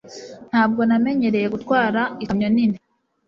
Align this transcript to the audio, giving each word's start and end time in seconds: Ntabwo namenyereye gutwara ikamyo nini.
Ntabwo 0.49 0.81
namenyereye 0.87 1.47
gutwara 1.53 2.01
ikamyo 2.23 2.47
nini. 2.55 2.77